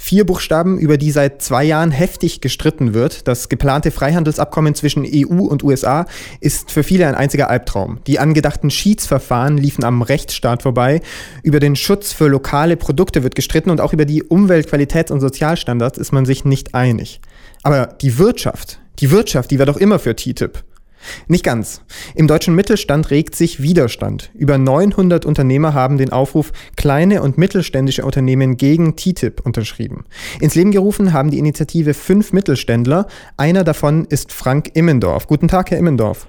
[0.00, 3.26] Vier Buchstaben, über die seit zwei Jahren heftig gestritten wird.
[3.26, 6.06] Das geplante Freihandelsabkommen zwischen EU und USA
[6.40, 7.98] ist für viele ein einziger Albtraum.
[8.06, 11.00] Die angedachten Schiedsverfahren liefen am Rechtsstaat vorbei.
[11.42, 15.98] Über den Schutz für lokale Produkte wird gestritten und auch über die Umweltqualitäts- und Sozialstandards
[15.98, 17.20] ist man sich nicht einig.
[17.64, 20.62] Aber die Wirtschaft, die Wirtschaft, die war doch immer für TTIP.
[21.26, 21.82] Nicht ganz.
[22.14, 24.30] Im deutschen Mittelstand regt sich Widerstand.
[24.34, 30.04] Über 900 Unternehmer haben den Aufruf kleine und mittelständische Unternehmen gegen TTIP unterschrieben.
[30.40, 33.06] Ins Leben gerufen haben die Initiative fünf Mittelständler.
[33.36, 35.26] Einer davon ist Frank Immendorf.
[35.26, 36.26] Guten Tag, Herr Immendorf.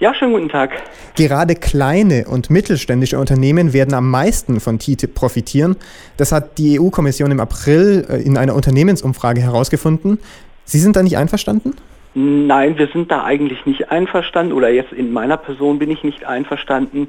[0.00, 0.70] Ja, schönen guten Tag.
[1.14, 5.76] Gerade kleine und mittelständische Unternehmen werden am meisten von TTIP profitieren.
[6.16, 10.18] Das hat die EU-Kommission im April äh, in einer Unternehmensumfrage herausgefunden.
[10.64, 11.74] Sie sind da nicht einverstanden?
[12.16, 16.24] Nein, wir sind da eigentlich nicht einverstanden oder jetzt in meiner Person bin ich nicht
[16.24, 17.08] einverstanden,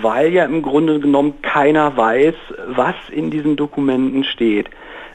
[0.00, 2.34] weil ja im Grunde genommen keiner weiß,
[2.66, 4.68] was in diesen Dokumenten steht.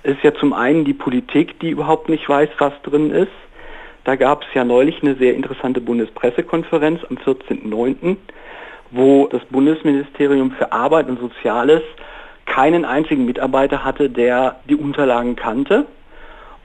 [0.03, 3.31] Es ist ja zum einen die Politik, die überhaupt nicht weiß, was drin ist.
[4.05, 8.15] Da gab es ja neulich eine sehr interessante Bundespressekonferenz am 14.09.,
[8.91, 11.81] wo das Bundesministerium für Arbeit und Soziales
[12.45, 15.85] keinen einzigen Mitarbeiter hatte, der die Unterlagen kannte.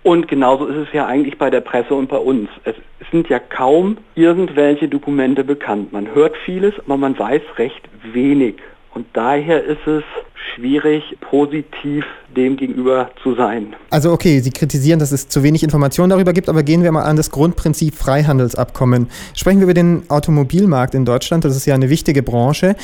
[0.02, 2.48] Und genauso ist es ja eigentlich bei der Presse und bei uns.
[2.64, 2.74] Es
[3.10, 5.92] sind ja kaum irgendwelche Dokumente bekannt.
[5.92, 8.56] Man hört vieles, aber man weiß recht wenig.
[8.94, 10.02] Und daher ist es
[10.54, 12.04] schwierig, positiv
[12.36, 13.74] dem gegenüber zu sein.
[13.90, 17.02] Also okay, Sie kritisieren, dass es zu wenig Informationen darüber gibt, aber gehen wir mal
[17.02, 19.08] an das Grundprinzip Freihandelsabkommen.
[19.34, 22.76] Sprechen wir über den Automobilmarkt in Deutschland, das ist ja eine wichtige Branche.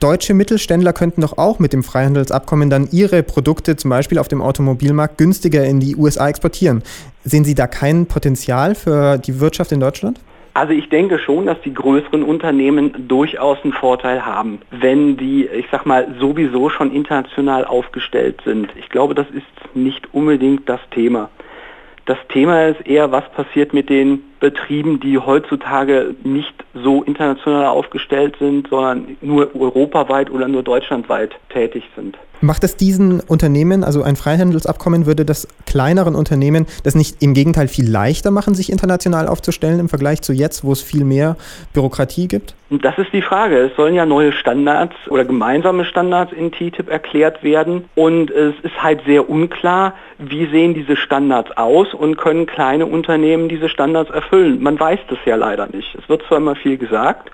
[0.00, 4.42] Deutsche Mittelständler könnten doch auch mit dem Freihandelsabkommen dann ihre Produkte zum Beispiel auf dem
[4.42, 6.82] Automobilmarkt günstiger in die USA exportieren.
[7.24, 10.20] Sehen Sie da kein Potenzial für die Wirtschaft in Deutschland?
[10.56, 15.66] Also ich denke schon, dass die größeren Unternehmen durchaus einen Vorteil haben, wenn die, ich
[15.70, 18.70] sag mal, sowieso schon international aufgestellt sind.
[18.74, 21.28] Ich glaube, das ist nicht unbedingt das Thema.
[22.06, 28.36] Das Thema ist eher, was passiert mit den Betrieben, die heutzutage nicht so international aufgestellt
[28.38, 32.16] sind, sondern nur europaweit oder nur deutschlandweit tätig sind.
[32.42, 37.66] Macht es diesen Unternehmen, also ein Freihandelsabkommen, würde das kleineren Unternehmen das nicht im Gegenteil
[37.66, 41.36] viel leichter machen, sich international aufzustellen im Vergleich zu jetzt, wo es viel mehr
[41.72, 42.54] Bürokratie gibt?
[42.68, 43.58] Das ist die Frage.
[43.58, 48.82] Es sollen ja neue Standards oder gemeinsame Standards in TTIP erklärt werden und es ist
[48.82, 54.25] halt sehr unklar, wie sehen diese Standards aus und können kleine Unternehmen diese Standards erfüllen.
[54.32, 55.94] Man weiß das ja leider nicht.
[55.94, 57.30] Es wird zwar immer viel gesagt,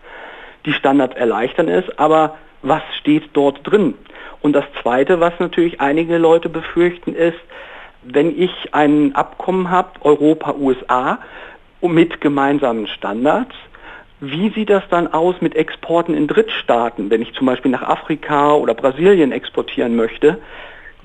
[0.67, 3.95] die Standards erleichtern es, aber was steht dort drin?
[4.41, 7.39] Und das Zweite, was natürlich einige Leute befürchten, ist,
[8.03, 11.19] wenn ich ein Abkommen habe, Europa-USA,
[11.81, 13.55] mit gemeinsamen Standards,
[14.21, 17.11] wie sieht das dann aus mit Exporten in Drittstaaten?
[17.11, 20.39] Wenn ich zum Beispiel nach Afrika oder Brasilien exportieren möchte,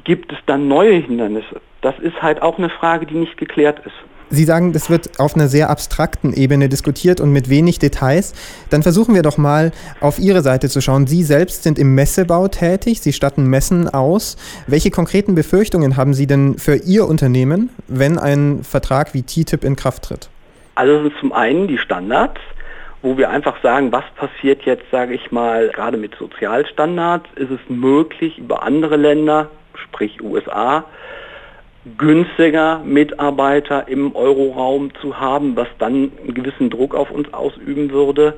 [0.04, 1.62] gibt es dann neue Hindernisse?
[1.82, 3.96] Das ist halt auch eine Frage, die nicht geklärt ist.
[4.30, 8.34] Sie sagen, das wird auf einer sehr abstrakten Ebene diskutiert und mit wenig Details.
[8.70, 9.72] Dann versuchen wir doch mal
[10.02, 11.08] auf Ihre Seite zu schauen.
[11.08, 14.36] Sie selbst sind im Messebau tätig, Sie statten Messen aus.
[14.68, 19.76] Welche konkreten Befürchtungen haben Sie denn für Ihr Unternehmen, wenn ein Vertrag wie TTIP in
[19.76, 20.30] Kraft tritt?
[20.76, 22.40] Also zum einen die Standards,
[23.02, 27.60] wo wir einfach sagen, was passiert jetzt, sage ich mal, gerade mit Sozialstandards, ist es
[27.70, 30.84] möglich, über andere Länder, sprich USA,
[31.98, 38.34] günstiger Mitarbeiter im Euroraum zu haben, was dann einen gewissen Druck auf uns ausüben würde.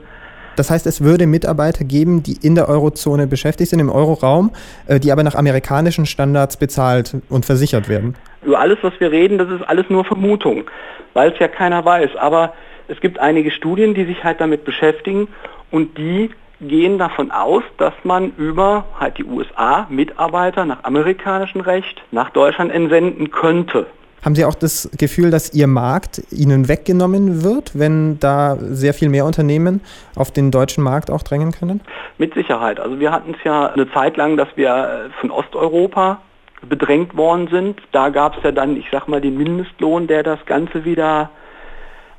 [0.56, 4.52] Das heißt, es würde Mitarbeiter geben, die in der Eurozone beschäftigt sind, im Euroraum,
[4.88, 8.16] äh, die aber nach amerikanischen Standards bezahlt und versichert werden.
[8.44, 10.66] Über alles, was wir reden, das ist alles nur Vermutung,
[11.14, 12.16] weil es ja keiner weiß.
[12.18, 12.54] Aber
[12.90, 15.30] es gibt einige Studien, die sich halt damit beschäftigen
[15.72, 16.30] und die
[16.62, 22.72] gehen davon aus, dass man über halt die USA Mitarbeiter nach amerikanischem Recht nach Deutschland
[22.72, 23.88] entsenden könnte.
[24.24, 29.08] Haben Sie auch das Gefühl, dass Ihr Markt Ihnen weggenommen wird, wenn da sehr viel
[29.08, 29.80] mehr Unternehmen
[30.16, 31.80] auf den deutschen Markt auch drängen können?
[32.18, 32.82] Mit Sicherheit.
[32.82, 36.20] Also wir hatten es ja eine Zeit lang, dass wir von Osteuropa
[36.68, 37.82] bedrängt worden sind.
[37.94, 41.30] Da gab es ja dann, ich sag mal, den Mindestlohn, der das Ganze wieder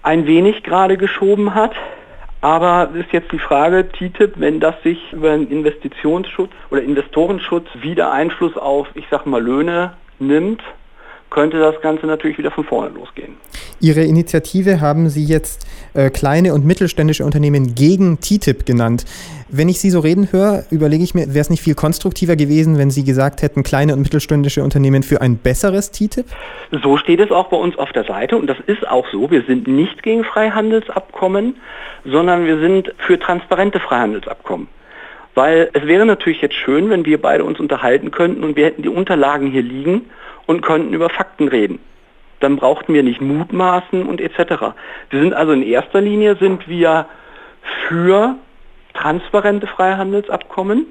[0.02, 1.72] ein wenig gerade geschoben hat.
[2.42, 8.12] Aber ist jetzt die Frage, TTIP, wenn das sich über einen Investitionsschutz oder Investorenschutz wieder
[8.12, 10.62] Einfluss auf, ich sag mal, Löhne nimmt,
[11.30, 13.36] könnte das Ganze natürlich wieder von vorne losgehen.
[13.80, 19.04] Ihre Initiative haben Sie jetzt äh, kleine und mittelständische Unternehmen gegen TTIP genannt.
[19.48, 22.78] Wenn ich Sie so reden höre, überlege ich mir, wäre es nicht viel konstruktiver gewesen,
[22.78, 26.26] wenn Sie gesagt hätten, kleine und mittelständische Unternehmen für ein besseres TTIP?
[26.82, 29.30] So steht es auch bei uns auf der Seite und das ist auch so.
[29.30, 31.56] Wir sind nicht gegen Freihandelsabkommen,
[32.04, 34.68] sondern wir sind für transparente Freihandelsabkommen.
[35.34, 38.82] Weil es wäre natürlich jetzt schön, wenn wir beide uns unterhalten könnten und wir hätten
[38.82, 40.02] die Unterlagen hier liegen
[40.50, 41.78] und könnten über Fakten reden.
[42.40, 44.74] Dann brauchten wir nicht mutmaßen und etc.
[45.08, 47.06] Wir sind also in erster Linie sind wir
[47.86, 48.34] für
[48.92, 50.86] transparente Freihandelsabkommen.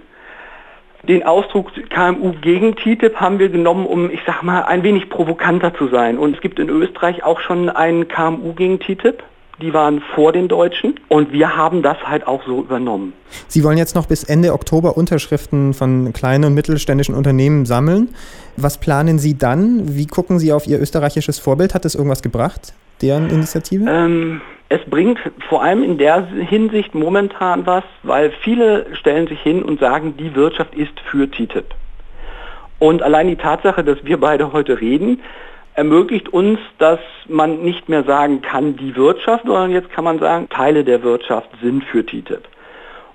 [1.03, 5.73] Den Ausdruck KMU gegen TTIP haben wir genommen, um, ich sag mal, ein wenig provokanter
[5.73, 6.17] zu sein.
[6.17, 9.21] Und es gibt in Österreich auch schon einen KMU gegen TTIP.
[9.61, 13.13] Die waren vor den Deutschen und wir haben das halt auch so übernommen.
[13.47, 18.09] Sie wollen jetzt noch bis Ende Oktober Unterschriften von kleinen und mittelständischen Unternehmen sammeln.
[18.55, 19.95] Was planen Sie dann?
[19.97, 21.73] Wie gucken Sie auf Ihr österreichisches Vorbild?
[21.73, 23.89] Hat das irgendwas gebracht, deren Initiative?
[23.89, 25.19] Ähm, es bringt
[25.49, 30.35] vor allem in der Hinsicht momentan was, weil viele stellen sich hin und sagen, die
[30.35, 31.65] Wirtschaft ist für TTIP.
[32.77, 35.19] Und allein die Tatsache, dass wir beide heute reden,
[35.79, 36.99] ermöglicht uns, dass
[37.29, 41.49] man nicht mehr sagen kann, die Wirtschaft, sondern jetzt kann man sagen, Teile der Wirtschaft
[41.63, 42.43] sind für TTIP.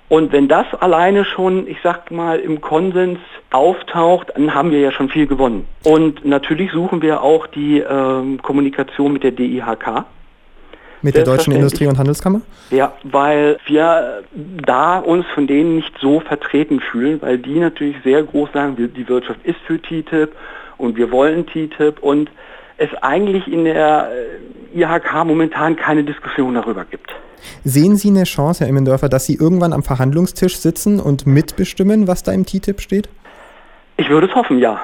[0.09, 3.19] Und wenn das alleine schon, ich sag mal, im Konsens
[3.51, 5.67] auftaucht, dann haben wir ja schon viel gewonnen.
[5.83, 10.05] Und natürlich suchen wir auch die äh, Kommunikation mit der DIHK.
[11.03, 12.41] Mit der Deutschen Industrie- und Handelskammer?
[12.71, 14.23] Ja, weil wir
[14.65, 19.07] da uns von denen nicht so vertreten fühlen, weil die natürlich sehr groß sagen, die
[19.07, 20.31] Wirtschaft ist für TTIP
[20.77, 22.31] und wir wollen TTIP und
[22.77, 24.09] es eigentlich in der
[24.73, 27.15] äh, IHK momentan keine Diskussion darüber gibt.
[27.63, 32.23] Sehen Sie eine Chance, Herr Immendörfer, dass Sie irgendwann am Verhandlungstisch sitzen und mitbestimmen, was
[32.23, 33.09] da im TTIP steht?
[33.97, 34.81] Ich würde es hoffen, ja.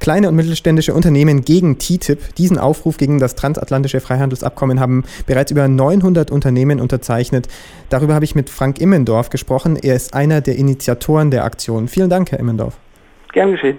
[0.00, 5.68] Kleine und mittelständische Unternehmen gegen TTIP, diesen Aufruf gegen das transatlantische Freihandelsabkommen haben bereits über
[5.68, 7.48] 900 Unternehmen unterzeichnet.
[7.90, 9.76] Darüber habe ich mit Frank Immendorf gesprochen.
[9.76, 11.86] Er ist einer der Initiatoren der Aktion.
[11.86, 12.78] Vielen Dank, Herr Immendorf.
[13.32, 13.78] Gern geschehen.